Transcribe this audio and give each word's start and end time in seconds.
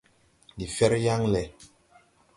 Ndi 0.53 0.65
fɛr 0.75 0.93
yaŋ 1.03 1.21
lɛ. 1.33 1.41